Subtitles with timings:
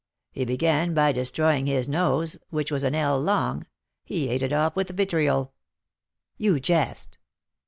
[0.31, 3.67] "He began by destroying his nose, which was an ell long;
[4.03, 5.53] he ate it off with vitriol."
[6.37, 7.19] "You jest."